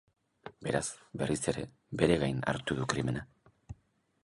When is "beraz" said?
0.67-0.87